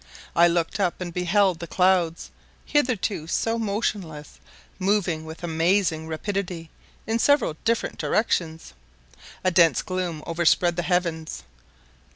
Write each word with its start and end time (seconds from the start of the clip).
I 0.35 0.47
looked 0.47 0.79
up, 0.79 0.99
and 0.99 1.13
beheld 1.13 1.59
the 1.59 1.67
clouds, 1.67 2.31
hitherto 2.65 3.27
so 3.27 3.59
motionless, 3.59 4.39
moving 4.79 5.25
with 5.25 5.43
amazing 5.43 6.07
rapidity 6.07 6.71
in 7.05 7.19
several 7.19 7.55
different 7.65 7.99
directions. 7.99 8.73
A 9.43 9.51
dense 9.51 9.83
gloom 9.83 10.23
overspread 10.25 10.75
the 10.75 10.81
heavens. 10.89 11.43